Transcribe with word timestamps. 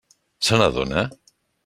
Se 0.47 0.57
n'adona? 0.61 1.05